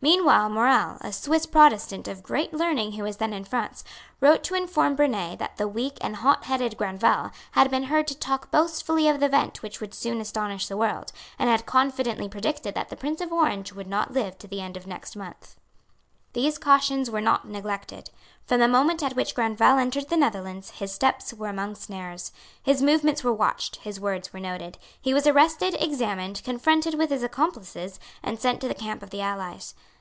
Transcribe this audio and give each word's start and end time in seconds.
Meanwhile 0.00 0.48
Morel, 0.50 0.96
a 1.00 1.12
Swiss 1.12 1.44
Protestant 1.44 2.06
of 2.06 2.22
great 2.22 2.52
learning 2.54 2.92
who 2.92 3.02
was 3.02 3.16
then 3.16 3.32
in 3.32 3.42
France, 3.44 3.82
wrote 4.20 4.44
to 4.44 4.54
inform 4.54 4.94
Burnet 4.94 5.40
that 5.40 5.56
the 5.56 5.66
weak 5.66 5.98
and 6.00 6.14
hotheaded 6.14 6.76
Grandval 6.76 7.32
had 7.50 7.68
been 7.68 7.82
heard 7.82 8.06
to 8.06 8.14
talk 8.16 8.52
boastfully 8.52 9.08
of 9.08 9.18
the 9.18 9.26
event 9.26 9.60
which 9.60 9.80
would 9.80 9.92
soon 9.94 10.20
astonish 10.20 10.68
the 10.68 10.76
world, 10.76 11.10
and 11.36 11.50
had 11.50 11.66
confidently 11.66 12.28
predicted 12.28 12.76
that 12.76 12.90
the 12.90 12.96
Prince 12.96 13.20
of 13.20 13.32
Orange 13.32 13.72
would 13.72 13.88
not 13.88 14.12
live 14.12 14.38
to 14.38 14.46
the 14.46 14.60
end 14.60 14.76
of 14.76 14.84
the 14.84 14.88
next 14.88 15.16
month. 15.16 15.56
These 16.34 16.58
cautions 16.58 17.10
were 17.10 17.22
not 17.22 17.48
neglected. 17.48 18.10
From 18.46 18.60
the 18.60 18.68
moment 18.68 19.02
at 19.02 19.16
which 19.16 19.34
Grandval 19.34 19.78
entered 19.78 20.08
the 20.08 20.16
Netherlands, 20.16 20.70
his 20.72 20.92
steps 20.92 21.32
were 21.34 21.48
among 21.48 21.74
snares. 21.74 22.32
His 22.62 22.82
movements 22.82 23.24
were 23.24 23.32
watched; 23.32 23.76
his 23.76 23.98
words 23.98 24.32
were 24.32 24.38
noted; 24.38 24.78
he 25.00 25.12
was 25.14 25.26
arrested, 25.26 25.74
examined, 25.80 26.42
confronted 26.44 26.94
with 26.94 27.10
his 27.10 27.22
accomplices, 27.24 27.98
and 28.22 28.38
sent 28.38 28.60
to 28.60 28.68
the 28.68 28.74
camp 28.74 29.02
of 29.02 29.10
the 29.10 29.22
allies. 29.22 29.74